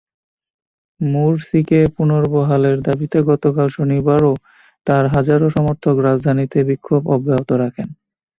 মুরসিকে 1.01 1.79
পুনর্বহালের 1.95 2.77
দাবিতে 2.87 3.17
গতকাল 3.29 3.67
শনিবারও 3.77 4.33
তাঁর 4.87 5.05
হাজারো 5.15 5.45
সমর্থক 5.55 5.95
রাজধানীতে 6.07 6.57
বিক্ষোভ 6.69 7.01
অব্যাহত 7.15 7.49
রাখেন। 7.61 7.87